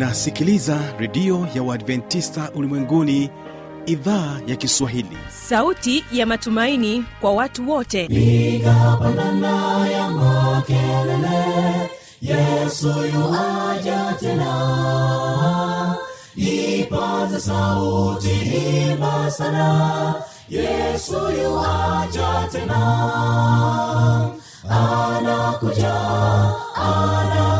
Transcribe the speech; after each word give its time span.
unasikiliza 0.00 0.78
redio 0.98 1.46
ya 1.54 1.62
uadventista 1.62 2.50
ulimwenguni 2.54 3.30
idhaa 3.86 4.40
ya 4.46 4.56
kiswahili. 4.56 5.18
Sauti 5.28 6.04
ya 6.12 6.26
matumaini 6.26 7.04
kwa 7.20 7.32
watu 7.32 7.70
wote. 7.70 8.08
Nigapandana 8.08 9.88
ya 9.88 10.10
makelele 10.10 11.90
yesu 12.22 12.88
yuaja 12.88 14.14
tena. 14.20 15.96
Ipaza 16.36 17.40
sauti 17.40 18.30
imba 18.90 19.30
sana 19.30 20.14
yesu 20.48 21.14
yuaja 21.42 22.48
tena. 22.52 22.80
Anakuja 24.70 25.94
anakuja 26.74 27.59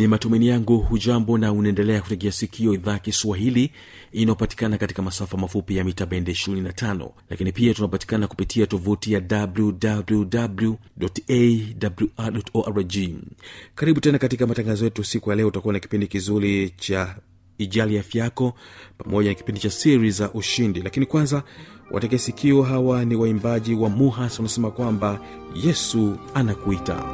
ni 0.00 0.06
matumaini 0.06 0.48
yangu 0.48 0.78
hujambo 0.78 1.38
na 1.38 1.52
unaendelea 1.52 2.00
kutegea 2.02 2.32
sikio 2.32 2.74
idhaa 2.74 2.98
kiswahili 2.98 3.70
inayopatikana 4.12 4.78
katika 4.78 5.02
masafa 5.02 5.36
mafupi 5.36 5.76
ya 5.76 5.84
mita 5.84 6.06
bende 6.06 6.32
25 6.32 7.10
lakini 7.30 7.52
pia 7.52 7.74
tunapatikana 7.74 8.26
kupitia 8.28 8.66
tovuti 8.66 9.12
ya 9.12 9.22
wwwawrorg 12.12 12.94
karibu 13.74 14.00
tena 14.00 14.18
katika 14.18 14.46
matangazo 14.46 14.84
yetu 14.84 15.04
siku 15.04 15.30
ya 15.30 15.36
leo. 15.36 15.48
Utakuwa 15.48 15.74
na 15.74 15.80
kipindi 15.80 16.06
kizuri 16.06 16.70
cha 16.76 17.16
ijali 17.58 17.98
afya 17.98 18.24
yako 18.24 18.54
pamoja 18.98 19.28
na 19.28 19.34
kipindi 19.34 19.60
cha 19.60 19.70
siri 19.70 20.10
za 20.10 20.32
ushindi. 20.32 20.82
Lakini 20.82 21.06
kwanza 21.06 21.42
wategea 21.90 22.18
sikio 22.18 22.62
hawa 22.62 23.04
ni 23.04 23.16
waimbaji 23.16 23.74
wa 23.74 23.88
muhas. 23.88 24.38
Wanasema 24.38 24.70
kwamba 24.70 25.20
yesu 25.64 26.18
anakuita 26.34 27.04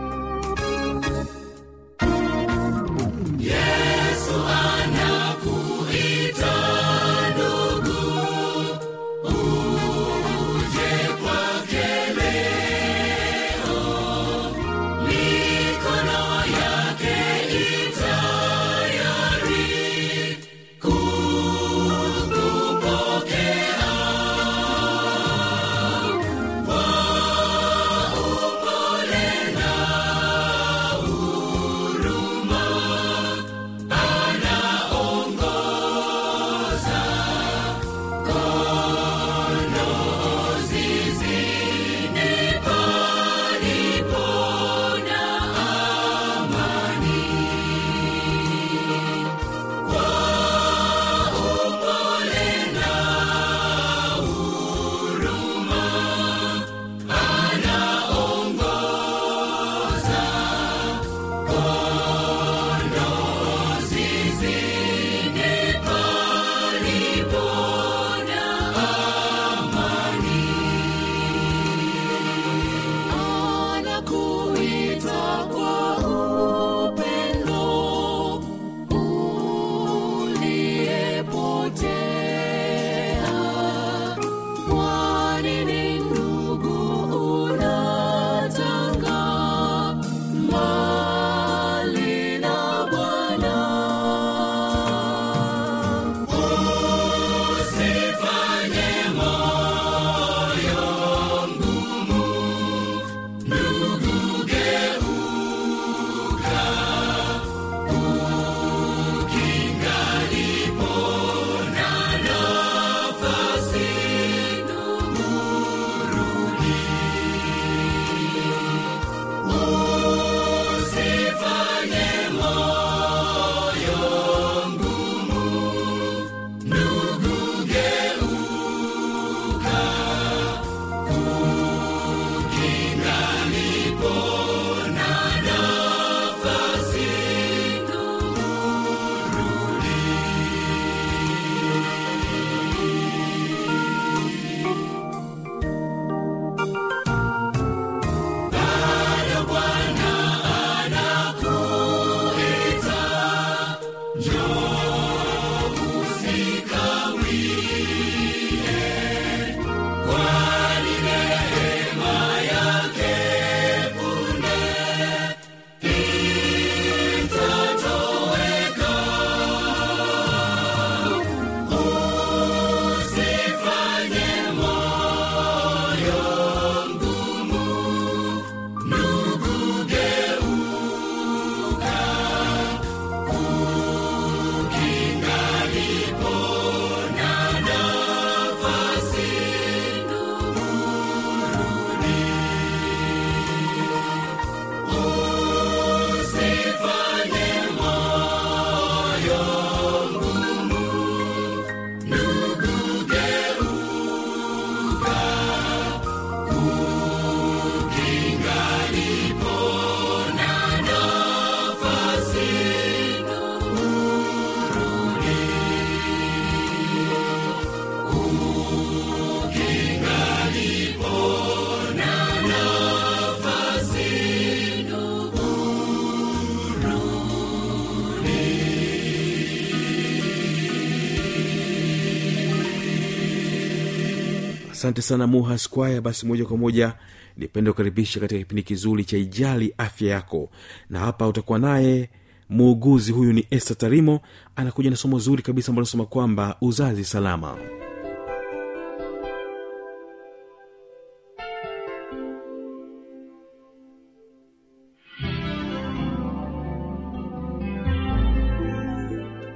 asante 234.86 235.02
sana 235.02 235.26
muha 235.26 235.58
squire. 235.58 236.00
Basi 236.00 236.26
moja 236.26 236.44
kwa 236.44 236.56
moja 236.56 236.92
nipende 237.36 237.70
kukaribisha 237.70 238.20
katika 238.20 238.38
kipindi 238.38 238.62
kizuri 238.62 239.04
cha 239.04 239.16
ijali 239.16 239.74
afya 239.78 240.10
yako. 240.10 240.48
Na 240.90 240.98
hapa 240.98 241.28
utakuwa 241.28 241.58
naye 241.58 242.08
muuguzi 242.50 243.12
huyu 243.12 243.32
ni 243.32 243.46
este 243.50 243.74
tarimo 243.74 244.20
anakuja 244.56 244.90
na 244.90 244.96
somo 244.96 245.18
zuri 245.18 245.42
kabisa 245.42 245.68
ambalo 245.68 245.84
nasema 245.84 246.06
kwamba 246.06 246.56
uzazi 246.60 247.04
salama. 247.04 247.56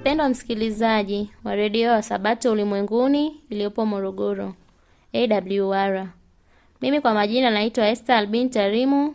Mpendwa 0.01 0.29
msikilizaji 0.29 1.31
wa 1.45 1.55
redio 1.55 1.91
wa 1.91 2.03
sabato 2.03 2.53
ulimwenguni 2.53 3.41
iliyopo 3.51 3.87
morogoro 3.87 4.55
awr 5.15 6.07
mimi 6.81 7.01
kwa 7.01 7.15
majina 7.15 7.51
naitwa 7.51 7.89
este 7.89 8.15
albin 8.15 8.51
tarimu 8.51 9.15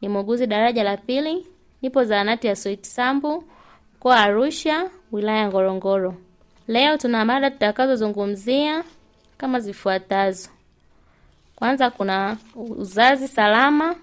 ni 0.00 0.08
muuguzi 0.08 0.46
daraja 0.46 0.82
la 0.84 0.96
pili. 0.96 1.46
Nipo 1.82 2.04
zahanati 2.04 2.46
ya 2.46 2.56
Sweet 2.56 2.84
sambu 2.86 3.44
mkoa 3.96 4.20
arusha 4.20 4.90
wilaya 5.12 5.48
ngorongoro. 5.48 6.14
Leo 6.68 6.96
tuna 6.96 7.24
mada 7.24 7.50
tutakazozungumzia 7.50 8.84
kama 9.38 9.60
zifuatazo. 9.60 10.48
Kwanza 11.56 11.90
kuna 11.90 12.36
uzazi 12.56 13.28
salama 13.28 13.94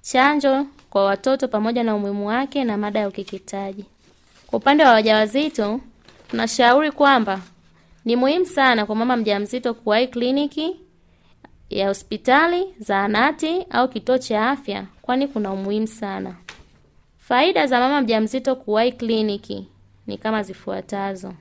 chanjo 0.00 0.66
kwa 0.90 1.04
watoto 1.04 1.48
pamoja 1.48 1.84
na 1.84 1.94
umuhimu 1.94 2.26
wake 2.26 2.64
na 2.64 2.76
mada 2.76 3.00
ya 3.00 3.08
ukeketaji. 3.08 3.84
Kwa 4.46 4.58
upande 4.58 4.84
wa 4.84 4.90
wajawazito 4.92 5.80
tunashauri 6.30 6.90
kwamba 6.90 7.40
ni 8.08 8.16
muhimu 8.16 8.46
sana 8.46 8.86
kwa 8.86 8.94
mama 8.94 9.16
mjamzito 9.16 9.74
kuwahi 9.74 10.08
kliniki 10.08 10.76
ya 11.70 11.88
hospitali 11.88 12.74
zahanati 12.78 13.66
au 13.70 13.88
kituo 13.88 14.18
cha 14.18 14.50
afya 14.50 14.84
kwani 15.02 15.28
kuna 15.28 15.52
umuhimu 15.52 15.86
sana. 15.86 16.34
Faida 17.18 17.66
za 17.66 17.80
mama 17.80 18.00
mjamzito 18.00 18.56
kuwahi 18.56 18.92
kliniki 18.92 19.68
ni 20.06 20.18
kama 20.18 20.42
zifuatazo. 20.42 21.34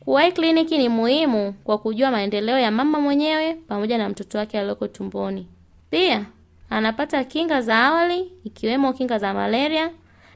Kuwahi 0.00 0.32
kliniki 0.32 0.78
ni 0.78 0.88
muhimu 0.88 1.52
kwa 1.52 1.78
kujua 1.78 2.10
maendeleo 2.10 2.58
ya 2.58 2.70
mama 2.70 3.00
mwenyewe 3.00 3.54
pamoja 3.54 3.98
na 3.98 4.08
mtoto 4.08 4.38
wake 4.38 4.58
aliyoko 4.58 4.88
tumboni. 4.88 5.46
Pia 5.90 6.24
anapata 6.70 7.24
kinga 7.24 7.62
za 7.62 7.78
awali 7.84 8.32
ikiwemo 8.44 8.92
kinga 8.92 9.18
za 9.18 9.34
malaria 9.34 9.90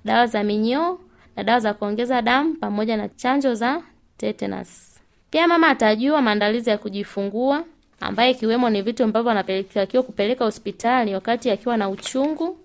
dawa 0.05 0.27
za 0.27 0.43
minyoo 0.45 0.99
na 1.37 1.43
dawa 1.45 1.61
za 1.61 1.75
kuongeza 1.75 2.23
damu 2.23 2.55
pamoja 2.55 2.97
na 2.97 3.09
chanjo 3.09 3.55
za 3.55 3.83
tetanus. 4.17 4.94
Pia 5.35 5.49
mama 5.49 5.69
atajua 5.69 6.23
maandalizi 6.23 6.71
ya 6.71 6.79
kujifungua 6.79 7.65
ambaye 8.01 8.31
ikiwemo 8.31 8.71
ni 8.71 8.83
vitu 8.83 9.05
ambavyo 9.05 9.31
anatakiwa 9.31 10.03
kupeleka 10.03 10.45
hospitali 10.45 11.15
wakati 11.15 11.51
akiwa 11.51 11.77
na 11.77 11.89
uchungu 11.89 12.59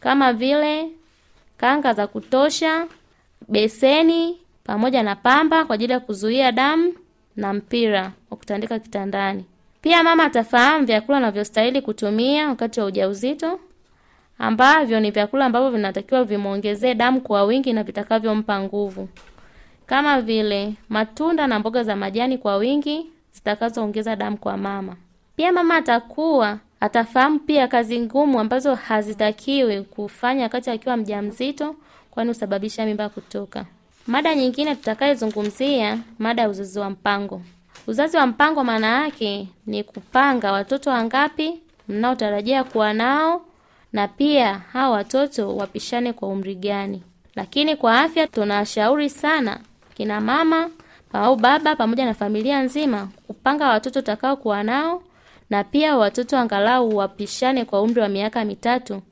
kama 0.00 0.32
vile 0.32 0.88
kanga 1.56 1.92
za 1.94 2.06
kutosha, 2.06 2.86
beseni 3.48 4.38
pamoja 4.64 5.02
na 5.02 5.16
pamba 5.16 5.64
kwa 5.64 5.74
ajili 5.74 5.92
ya 5.92 6.00
kuzuia 6.00 6.52
damu 6.52 6.94
na 7.36 7.52
mpira 7.52 8.12
wa 8.30 8.36
kutandika 8.36 8.78
kitandani. 8.78 9.44
Pia 9.82 10.02
mama 10.02 10.24
atafahamu 10.24 10.86
vyakula 10.86 11.18
anavyostahili 11.18 11.82
kutumia 11.82 12.48
wakati 12.48 12.80
wa 12.80 12.86
ujauzito 12.86 13.60
ambavyo 14.38 15.00
ni 15.00 15.10
vyakula 15.10 15.44
ambavyo 15.46 15.70
vinatakiwa 15.70 16.24
vimwongezee 16.24 16.94
damu 16.94 17.20
kwa 17.20 17.44
wingi 17.44 17.72
na 17.72 17.82
vitakavyompa 17.82 18.60
nguvu 18.60 19.08
kama 19.90 20.20
vile 20.20 20.72
matunda 20.88 21.46
na 21.46 21.58
mboga 21.58 21.84
za 21.84 21.96
majani 21.96 22.38
kwa 22.38 22.56
wingi 22.56 23.06
zitakazoongeza 23.32 24.16
damu 24.16 24.36
kwa 24.36 24.56
mama. 24.56 24.96
Pia 25.36 25.52
mama 25.52 25.76
atakuwa 25.76 26.58
atafahamu 26.80 27.38
pia 27.38 27.68
kazi 27.68 28.00
ngumu 28.00 28.40
ambazo 28.40 28.74
hazitakiwi 28.74 29.82
kufanya 29.82 30.42
wakati 30.42 30.70
akiwa 30.70 30.96
mjamzito 30.96 31.76
kwani 32.10 32.28
husababisha 32.30 32.86
mimba 32.86 33.08
kutoka. 33.08 33.64
Mada 34.06 34.34
nyingine 34.34 34.74
tutakayozungumzia 34.74 35.98
mada 36.18 36.42
ya 36.42 36.48
uzazi 36.48 36.78
wa 36.78 36.90
mpango. 36.90 37.42
Uzazi 37.86 38.16
wa 38.16 38.26
mpango 38.26 38.64
maana 38.64 38.86
yake 39.04 39.48
ni 39.66 39.84
kupanga 39.84 40.52
watoto 40.52 40.90
wangapi 40.90 41.60
mnaotarajia 41.88 42.64
kuwa 42.64 42.92
nao 42.92 43.42
na 43.92 44.08
pia 44.08 44.54
hawa 44.72 44.90
watoto 44.96 45.56
wapishane 45.56 46.12
kwa 46.12 46.28
umri 46.28 46.54
gani. 46.54 47.02
Lakini 47.34 47.76
kwa 47.76 48.00
afya 48.00 48.26
tunashauri 48.26 49.10
sana 49.10 49.60
kina 50.00 50.20
mama 50.20 50.70
au 51.12 51.36
baba 51.36 51.76
pamoja 51.76 52.04
na 52.04 52.14
familia 52.14 52.62
nzima 52.62 53.08
kupanga 53.26 53.68
watoto 53.68 53.98
utakao 53.98 54.36
kuwa 54.36 54.62
nao 54.62 55.02
na 55.50 55.64
pia 55.64 55.96
watoto 55.96 56.38
angalau 56.38 56.96
wapishane 56.96 57.64
kwa 57.64 57.82
umri 57.82 58.00
wa 58.00 58.08
miaka 58.08 58.44
mitatu, 58.44 59.02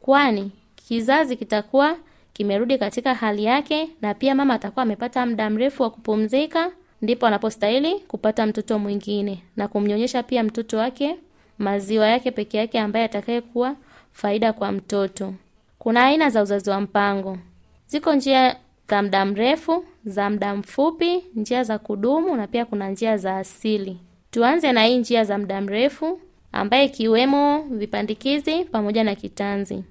kwani 0.00 0.50
kizazi 0.76 1.36
kitakuwa 1.36 1.96
kimerudi 2.32 2.78
katika 2.78 3.14
hali 3.14 3.44
yake 3.44 3.88
na 4.02 4.14
pia 4.14 4.34
mama 4.34 4.54
atakuwa 4.54 4.82
amepata 4.82 5.26
muda 5.26 5.50
mrefu 5.50 5.82
wa 5.82 5.90
kupumzika, 5.90 6.70
ndipo 7.02 7.26
anapostahili 7.26 7.94
kupata 8.08 8.46
mtoto 8.46 8.78
mwingine 8.78 9.42
na 9.56 9.68
kumnyonyesha 9.68 10.22
pia 10.22 10.42
mtoto 10.42 10.78
wake 10.78 11.16
maziwa 11.58 12.06
yake 12.06 12.30
peke 12.30 12.58
yake 12.58 12.80
ambaye 12.80 13.04
atakayekuwa 13.04 13.74
faida 14.12 14.52
kwa 14.52 14.72
mtoto. 14.72 15.34
Kuna 15.78 16.04
aina 16.04 16.30
za 16.30 16.42
uzazi 16.42 16.70
wa 16.70 16.80
mpango. 16.80 17.38
Ziko 17.86 18.14
njia 18.14 18.56
za 18.90 19.02
muda 19.02 19.24
mrefu, 19.24 19.84
za 20.04 20.30
muda 20.30 20.54
mfupi, 20.56 21.24
njia 21.34 21.64
za 21.64 21.78
kudumu 21.78 22.36
na 22.36 22.46
pia 22.46 22.64
kuna 22.64 22.90
njia 22.90 23.16
za 23.16 23.36
asili. 23.36 23.98
Tuanze 24.30 24.72
na 24.72 24.84
hii 24.84 24.98
njia 24.98 25.24
za 25.24 25.38
muda 25.38 25.60
mrefu 25.60 26.20
ambaye 26.52 26.84
ikiwemo 26.84 27.62
vipandikizi 27.70 28.64
pamoja 28.64 29.04
na 29.04 29.14
kitanzi. 29.14 29.84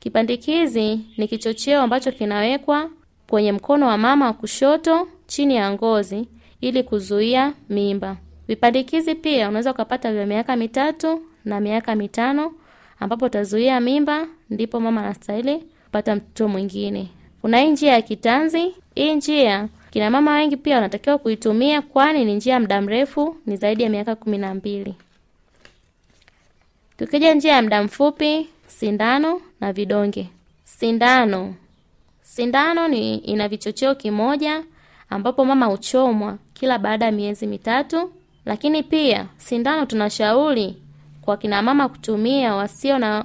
Kipandikizi 0.00 1.00
ni 1.16 1.28
kichocheo 1.28 1.80
ambacho 1.82 2.12
kinawekwa 2.12 2.90
kwenye 3.30 3.52
mkono 3.52 3.86
wa 3.86 3.98
mama 3.98 4.26
wa 4.26 4.32
kushoto 4.32 5.08
chini 5.26 5.56
ya 5.56 5.70
ngozi 5.72 6.28
ili 6.60 6.82
kuzuia 6.82 7.52
mimba. 7.68 8.16
Vipandikizi 8.48 9.14
pia 9.14 9.48
unaweza 9.48 9.70
ukapata 9.70 10.12
vya 10.12 10.26
miaka 10.26 10.56
mitatu 10.56 11.22
na 11.44 11.60
miaka 11.60 11.94
mitano 11.94 12.52
ambapo 13.00 13.24
utazuia 13.24 13.80
mimba, 13.80 14.26
ndipo 14.50 14.80
mama 14.80 15.00
anastahili 15.00 15.64
kupata 15.84 16.16
mtoto 16.16 16.48
mwingine. 16.48 17.08
Kuna 17.40 17.58
hii 17.60 17.70
njia 17.70 17.92
ya 17.92 18.02
kitanzi. 18.02 18.74
Hii 18.94 19.14
njia 19.14 19.68
kina 19.90 20.10
mama 20.10 20.32
wengi 20.32 20.56
pia 20.56 20.74
wanatakiwa 20.74 21.18
kuitumia, 21.18 21.82
kwani 21.82 22.24
ni 22.24 22.34
njia 22.34 22.54
ya 22.54 22.60
muda 22.60 22.80
mrefu, 22.80 23.36
ni 23.46 23.56
zaidi 23.56 23.82
ya 23.82 23.90
miaka 23.90 24.14
kumi 24.14 24.38
na 24.38 24.54
mbili. 24.54 24.94
Tukija 26.96 27.34
njia 27.34 27.52
ya 27.52 27.62
muda 27.62 27.82
mfupi, 27.82 28.48
sindano 28.66 29.40
na 29.60 29.72
vidonge. 29.72 30.28
Sindano, 30.64 31.54
sindano 32.22 32.88
ni 32.88 33.14
ina 33.16 33.48
vichocheo 33.48 33.94
kimoja, 33.94 34.64
ambapo 35.10 35.44
mama 35.44 35.66
huchomwa 35.66 36.38
kila 36.54 36.78
baada 36.78 37.04
ya 37.04 37.12
miezi 37.12 37.46
mitatu. 37.46 38.12
Lakini 38.44 38.82
pia 38.82 39.26
sindano 39.36 39.86
tunashauri 39.86 40.76
kwa 41.22 41.36
kina 41.36 41.62
mama 41.62 41.88
kutumia 41.88 42.54
wasio 42.54 42.98
na, 42.98 43.24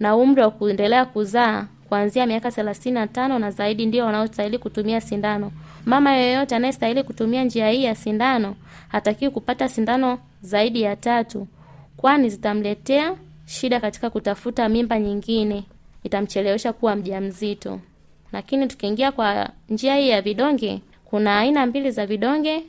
na 0.00 0.16
umri 0.16 0.42
wa 0.42 0.50
kuendelea 0.50 1.04
kuzaa 1.04 1.66
kuanzia 1.94 2.26
miaka 2.26 2.50
thelathini 2.50 2.94
na 2.94 3.06
tano 3.06 3.38
na 3.38 3.50
zaidi 3.50 3.86
ndio 3.86 4.04
wanaostahili 4.06 4.58
kutumia 4.58 5.00
sindano. 5.00 5.52
Mama 5.86 6.16
yoyote 6.16 6.56
anayestahili 6.56 7.02
kutumia 7.02 7.44
njia 7.44 7.70
hii 7.70 7.84
ya 7.84 7.94
sindano 7.94 8.56
hatakiwi 8.88 9.30
kupata 9.30 9.68
sindano 9.68 10.18
zaidi 10.42 10.82
ya 10.82 10.96
tatu, 10.96 11.46
kwani 11.96 12.30
zitamletea 12.30 13.14
shida 13.46 13.80
katika 13.80 14.10
kutafuta 14.10 14.68
mimba 14.68 14.98
nyingine, 14.98 15.64
itamchelewesha 16.04 16.72
kuwa 16.72 16.96
mjamzito. 16.96 17.80
Lakini 18.32 18.66
tukiingia 18.66 19.12
kwa 19.12 19.50
njia 19.68 19.96
hii 19.96 20.08
ya 20.08 20.22
vidonge, 20.22 20.80
kuna 21.04 21.38
aina 21.38 21.66
mbili 21.66 21.90
za 21.90 22.06
vidonge. 22.06 22.62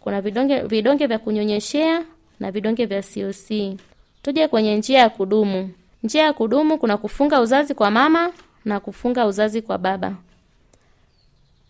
Kuna 0.00 0.20
vidonge 0.20 0.60
vidonge 0.60 1.06
vya 1.06 1.18
kunyonyeshea 1.18 2.02
na 2.40 2.50
vidonge 2.50 2.86
vya 2.86 3.02
COC. 3.02 3.76
Tuje 4.22 4.48
kwenye 4.48 4.76
njia 4.76 4.98
ya 4.98 5.10
kudumu. 5.10 5.70
Njia 6.02 6.22
ya 6.22 6.32
kudumu 6.32 6.78
kuna 6.78 6.96
kufunga 6.96 7.40
uzazi 7.40 7.74
kwa 7.74 7.90
mama 7.90 8.32
na 8.68 8.80
kufunga 8.80 9.26
uzazi 9.26 9.62
kwa 9.62 9.78
baba. 9.78 10.14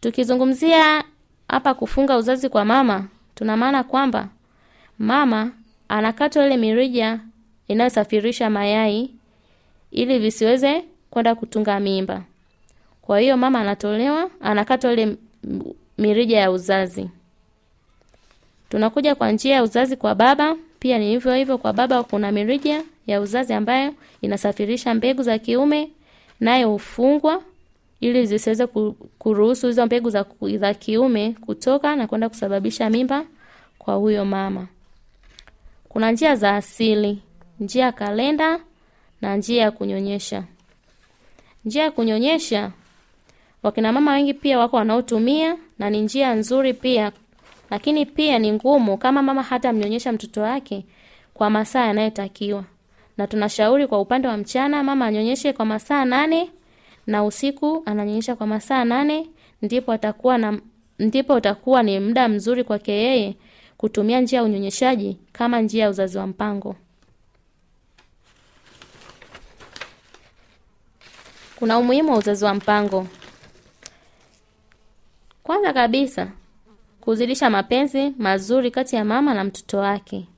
Tukizungumzia 0.00 1.04
hapa 1.48 1.74
kufunga 1.74 2.16
uzazi 2.16 2.48
kwa 2.48 2.64
mama, 2.64 3.04
tuna 3.34 3.56
maana 3.56 3.84
kwamba 3.84 4.28
mama 4.98 5.52
anakatwa 5.88 6.46
ile 6.46 6.56
mirija 6.56 7.20
inayosafirisha 7.68 8.50
mayai 8.50 9.10
ili 9.90 10.18
visiweze 10.18 10.84
kwenda 11.10 11.34
kutunga 11.34 11.80
mimba. 11.80 12.22
Kwa 13.02 13.20
hiyo 13.20 13.36
mama 13.36 13.60
anatolewa, 13.60 14.30
anakatwa 14.40 14.92
ile 14.92 15.16
mirija 15.98 16.38
ya 16.38 16.50
uzazi. 16.50 17.10
Tunakuja 18.68 19.14
kwa 19.14 19.32
njia 19.32 19.54
ya 19.54 19.62
uzazi 19.62 19.96
kwa 19.96 20.14
baba, 20.14 20.56
pia 20.80 20.98
ni 20.98 21.08
hivyo 21.08 21.34
hivyo. 21.34 21.58
Kwa 21.58 21.72
baba 21.72 22.02
kuna 22.02 22.32
mirija 22.32 22.82
ya 23.06 23.20
uzazi 23.20 23.52
ambayo 23.52 23.94
inasafirisha 24.22 24.94
mbegu 24.94 25.22
za 25.22 25.38
kiume, 25.38 25.90
nayo 26.40 26.70
hufungwa 26.70 27.42
ili 28.00 28.26
zisiweze 28.26 28.66
kuruhusu 29.18 29.66
hizo 29.66 29.86
mbegu 29.86 30.10
za, 30.10 30.24
za 30.58 30.74
kiume 30.74 31.34
kutoka 31.40 31.96
na 31.96 32.06
kwenda 32.06 32.28
kusababisha 32.28 32.90
mimba 32.90 33.24
kwa 33.78 33.94
huyo 33.94 34.24
mama. 34.24 34.66
Kuna 35.88 36.10
njia 36.12 36.36
za 36.36 36.54
asili, 36.56 37.18
njia 37.60 37.84
ya 37.84 37.92
kalenda 37.92 38.60
na 39.20 39.36
njia 39.36 39.62
ya 39.62 39.70
kunyonyesha. 39.70 40.44
Njia 41.64 41.82
ya 41.82 41.90
kunyonyesha 41.90 42.70
wakina 43.62 43.92
mama 43.92 44.12
wengi 44.12 44.34
pia 44.34 44.58
wako 44.58 44.76
wanaotumia 44.76 45.56
na 45.78 45.90
ni 45.90 46.00
njia 46.00 46.34
nzuri 46.34 46.74
pia, 46.74 47.12
lakini 47.70 48.06
pia 48.06 48.38
ni 48.38 48.52
ngumu 48.52 48.96
kama 48.98 49.22
mama 49.22 49.42
hata 49.42 49.72
mnyonyesha 49.72 50.12
mtoto 50.12 50.40
wake 50.40 50.84
kwa 51.34 51.50
masaa 51.50 51.86
yanayotakiwa, 51.86 52.64
na 53.18 53.26
tunashauri 53.26 53.86
kwa 53.86 54.00
upande 54.00 54.28
wa 54.28 54.36
mchana 54.36 54.82
mama 54.82 55.06
anyonyeshe 55.06 55.52
kwa 55.52 55.64
masaa 55.64 56.04
nane 56.04 56.50
na 57.06 57.24
usiku 57.24 57.82
ananyonyesha 57.86 58.36
kwa 58.36 58.46
masaa 58.46 58.84
nane, 58.84 59.28
ndipo 59.62 59.92
atakuwa 59.92 60.38
na 60.38 60.60
ndipo 60.98 61.34
utakuwa 61.34 61.82
ni 61.82 62.00
muda 62.00 62.28
mzuri 62.28 62.64
kwake 62.64 62.92
yeye 62.92 63.36
kutumia 63.76 64.20
njia 64.20 64.38
ya 64.38 64.44
unyonyeshaji 64.44 65.18
kama 65.32 65.60
njia 65.60 65.84
ya 65.84 65.90
uzazi 65.90 66.18
wa 66.18 66.26
mpango. 66.26 66.76
Kuna 71.56 71.78
umuhimu 71.78 72.12
wa 72.12 72.18
uzazi 72.18 72.44
wa 72.44 72.54
mpango. 72.54 73.06
Kwanza 75.42 75.72
kabisa, 75.72 76.28
kuzidisha 77.00 77.50
mapenzi 77.50 78.10
mazuri 78.18 78.70
kati 78.70 78.96
ya 78.96 79.04
mama 79.04 79.34
na 79.34 79.44
mtoto 79.44 79.78
wake. 79.78 80.28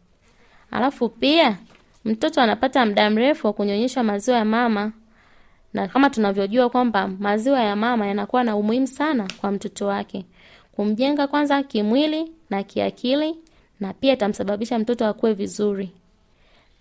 Alafu 0.70 1.08
pia 1.08 1.58
mtoto 2.04 2.40
anapata 2.40 2.86
muda 2.86 3.10
mrefu 3.10 3.46
wa 3.46 3.52
kunyonyeshwa 3.52 4.02
maziwa 4.02 4.36
ya 4.38 4.44
mama, 4.44 4.92
na 5.74 5.88
kama 5.88 6.10
tunavyojua 6.10 6.70
kwamba 6.70 7.08
maziwa 7.08 7.60
ya 7.60 7.76
mama 7.76 8.06
yanakuwa 8.06 8.44
na 8.44 8.56
umuhimu 8.56 8.86
sana 8.86 9.28
kwa 9.40 9.50
mtoto 9.50 9.86
wake, 9.86 10.24
kumjenga 10.72 11.26
kwanza 11.26 11.62
kimwili 11.62 12.32
na 12.50 12.62
kiakili, 12.62 13.34
na 13.80 13.92
pia 13.94 14.12
itamsababisha 14.12 14.78
mtoto 14.78 15.06
akue 15.06 15.32
vizuri. 15.32 15.90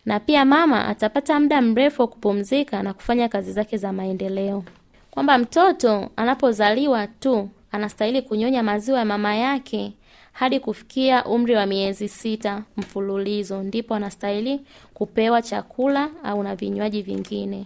Na 0.05 0.19
pia 0.19 0.45
mama 0.45 0.88
atapata 0.88 1.39
muda 1.39 1.61
mrefu 1.61 2.01
wa 2.01 2.07
kupumzika 2.07 2.83
na 2.83 2.93
kufanya 2.93 3.29
kazi 3.29 3.51
zake 3.51 3.77
za 3.77 3.93
maendeleo. 3.93 4.63
Kwamba 5.11 5.38
mtoto 5.38 6.09
anapozaliwa 6.15 7.07
tu 7.07 7.49
anastahili 7.71 8.21
kunyonya 8.21 8.63
maziwa 8.63 8.99
ya 8.99 9.05
mama 9.05 9.35
yake 9.35 9.93
hadi 10.33 10.59
kufikia 10.59 11.25
umri 11.25 11.55
wa 11.55 11.65
miezi 11.65 12.09
sita 12.09 12.63
mfululizo, 12.77 13.63
ndipo 13.63 13.95
anastahili 13.95 14.62
kupewa 14.93 15.41
chakula 15.41 16.09
au 16.24 16.43
na 16.43 16.55
vinywaji 16.55 17.01
vingine. 17.01 17.65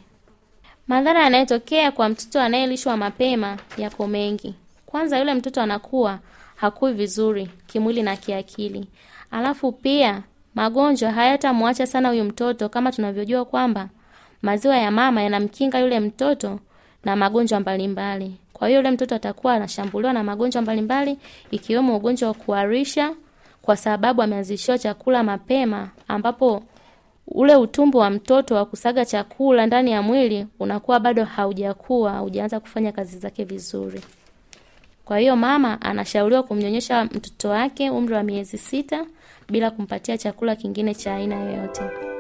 Madhara 0.88 1.24
yanayotokea 1.24 1.92
kwa 1.92 2.10
mtoto 2.10 2.42
anayelishwa 2.42 2.98
mapema 2.98 3.58
yako 3.78 4.08
mengi. 4.08 4.56
Kwanza, 4.86 5.20
yule 5.20 5.34
mtoto 5.34 5.62
anakuwa 5.62 6.20
hakui 6.56 6.94
vizuri 6.94 7.50
kimwili 7.68 8.02
na 8.04 8.16
kiakili, 8.18 8.88
alafu 9.32 9.72
pia 9.72 10.24
magonjwa 10.56 11.12
hayatamwacha 11.12 11.88
sana 11.88 12.10
huyu 12.10 12.24
mtoto, 12.24 12.70
kama 12.70 12.92
tunavyojua 12.92 13.46
kwamba 13.46 13.90
maziwa 14.42 14.78
ya 14.78 14.92
mama 14.92 15.22
yanamkinga 15.24 15.80
yule 15.80 16.00
mtoto 16.00 16.60
na 17.06 17.16
magonjwa 17.16 17.60
mbalimbali. 17.60 18.36
Kwa 18.54 18.68
hiyo 18.68 18.80
yule 18.80 18.92
mtoto 18.92 19.16
atakuwa 19.16 19.54
anashambuliwa 19.54 20.14
na 20.14 20.24
magonjwa 20.24 20.62
mbalimbali 20.62 21.18
ikiwemo 21.52 21.98
ugonjwa 21.98 22.28
wa 22.28 22.34
kuharisha, 22.34 23.14
kwa 23.62 23.78
sababu 23.78 24.22
ameanzishiwa 24.22 24.78
chakula 24.80 25.24
mapema, 25.24 25.90
ambapo 26.08 26.64
ule 27.28 27.56
utumbo 27.56 28.00
wa 28.00 28.10
mtoto 28.10 28.56
wa 28.56 28.66
kusaga 28.66 29.06
chakula 29.06 29.66
ndani 29.66 29.92
ya 29.92 30.02
mwili 30.02 30.48
unakuwa 30.60 31.00
bado 31.00 31.24
haujakuwa, 31.26 32.12
haujaanza 32.12 32.60
kufanya 32.60 32.92
kazi 32.92 33.20
zake 33.20 33.44
vizuri. 33.44 34.02
Kwa 35.06 35.20
hiyo 35.20 35.36
mama 35.36 35.82
anashauriwa 35.82 36.44
kumnyonyesha 36.44 37.06
mtoto 37.06 37.50
wake 37.50 37.90
umri 37.90 38.14
wa 38.14 38.24
miezi 38.24 38.58
sita 38.58 39.06
bila 39.50 39.72
kumpatia 39.72 40.18
chakula 40.18 40.56
kingine 40.56 40.96
cha 40.96 41.16
aina 41.16 41.36
yoyote. 41.44 42.13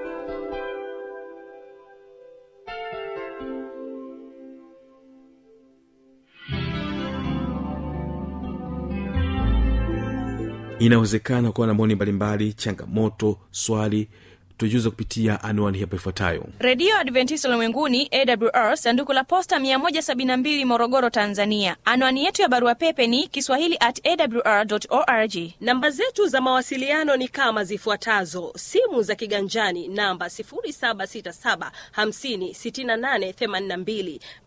Inawezekana 10.85 11.51
kuwa 11.51 11.67
na 11.67 11.73
maoni 11.73 11.95
mbalimbali 11.95 12.53
changamoto 12.53 13.37
swali 13.51 14.09
tujuze 14.57 14.89
kupitia 14.89 15.43
anwani 15.43 15.79
hapo 15.79 15.95
ifuatayo. 15.95 16.45
Redio 16.60 16.98
adventist 16.98 17.45
ulimwenguni 17.45 18.10
awr 18.12 18.77
sanduku 18.77 19.13
la 19.13 19.24
posta 19.24 19.60
172 19.60 20.65
morogoro 20.65 21.10
tanzania. 21.10 21.75
Anwani 21.86 22.25
yetu 22.25 22.41
ya 22.41 22.48
barua 22.48 22.75
pepe 22.75 23.07
ni 23.07 23.27
kiswahili 23.27 23.77
at 23.79 24.07
awr 24.07 24.67
org. 24.89 25.33
Namba 25.62 25.89
zetu 25.89 26.27
za 26.27 26.41
mawasiliano 26.41 27.17
ni 27.17 27.27
kama 27.27 27.63
zifuatazo. 27.63 28.53
Simu 28.57 29.01
za 29.01 29.15
kiganjani 29.15 29.88
namba 29.88 30.25
767 30.27 31.72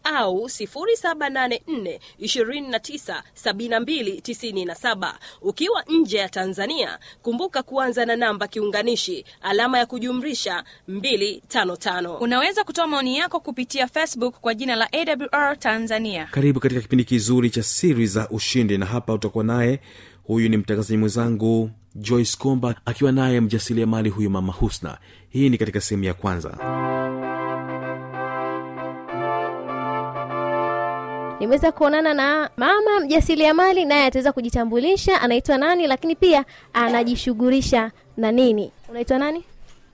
au 0.05 0.45
784 0.45 2.01
ukiwa 5.43 5.85
nje 5.89 6.19
ya 6.19 6.29
tanzania 6.29 6.99
kumbuka 7.23 7.63
kuanza 7.63 8.05
na 8.07 8.17
namba 8.17 8.49
kiunganishi 8.49 9.25
alama 9.43 9.79
ya 9.79 9.87
kujumrisha 9.97 10.65
255 10.89 12.17
unaweza 12.21 12.65
kutoa 12.65 12.87
maoni 12.87 13.19
yako 13.19 13.41
kupitia 13.41 13.87
facebook 13.87 14.35
kwa 14.41 14.55
jina 14.55 14.77
la 14.77 14.89
awr 14.93 15.59
tanzania. 15.59 16.29
Karibu 16.31 16.61
katika 16.61 16.81
kipindi 16.81 17.05
kizuri 17.05 17.51
cha 17.51 17.63
siri 17.63 18.07
za 18.07 18.29
ushindi 18.29 18.79
na 18.79 18.87
hapa 18.87 19.13
utakuwa 19.13 19.45
naye 19.45 19.81
huyu 20.25 20.49
ni 20.49 20.57
mtangazaji 20.57 20.97
mwenzangu 20.97 21.71
joyce 21.95 22.37
komba 22.39 22.75
akiwa 22.85 23.13
naye 23.13 23.41
mjasiriamali 23.41 24.09
huyu 24.11 24.31
mama 24.31 24.53
husna. 24.53 24.99
Hii 25.29 25.49
ni 25.49 25.59
katika 25.59 25.81
sehemu 25.81 26.05
ya 26.05 26.15
kwanza. 26.15 26.51
Nimeweza 31.41 31.73
kuonana 31.73 32.15
na 32.15 32.51
mama 32.57 33.01
mjasiriamali 33.01 33.85
naye 33.85 34.05
ataweza 34.07 34.33
kujitambulisha 34.33 35.21
anaitwa 35.21 35.59
nani 35.59 35.87
lakini 35.87 36.17
pia 36.17 36.45
anajishughulisha 36.73 37.91
na 38.17 38.33
nini. 38.33 38.73
Unaitwa 38.89 39.19
nani 39.19 39.45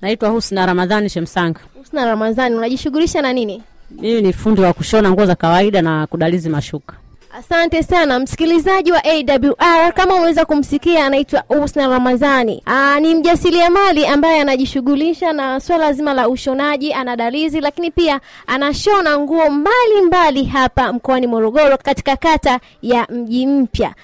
Naitwa 0.02 0.28
Husna 0.28 0.66
Ramadhani 0.66 1.08
Shemsanga. 1.08 1.60
husna 1.78 2.04
ramadhani 2.04 2.54
unajishughulisha 2.56 3.22
na 3.22 3.32
nini 3.32 3.62
Mimi 3.90 4.22
ni 4.22 4.32
fundi 4.32 4.60
wa 4.60 4.72
kushona 4.72 5.10
nguo 5.10 5.26
za 5.26 5.34
kawaida 5.34 5.82
na 5.82 6.06
kudalizi 6.06 6.48
mashuka. 6.48 6.96
Asante 7.38 7.82
sana. 7.82 8.18
Msikilizaji 8.18 8.92
wa 8.92 9.02
awr 9.04 9.92
kama 9.94 10.14
umeweza 10.14 10.44
kumsikia 10.44 11.06
anaitwa 11.06 11.44
husna 11.48 11.88
ramadhani. 11.88 12.62
Aa, 12.66 13.00
ni 13.00 13.14
mjasiriamali 13.14 14.06
ambaye 14.06 14.40
anajishughulisha 14.40 15.32
na 15.32 15.60
swala 15.60 15.92
zima 15.92 16.14
la 16.14 16.28
ushonaji 16.28 16.92
anadalizi 16.92 17.60
lakini 17.60 17.90
pia 17.90 18.20
anashona 18.46 19.18
nguo 19.18 19.50
mbalimbali 19.50 20.06
mbali 20.06 20.44
hapa 20.44 20.92
mkoani 20.92 21.26
morogoro 21.26 21.76
katika 21.78 22.16
kata 22.16 22.60
ya 22.82 23.06
mji 23.10 23.46
mpya. 23.46 23.94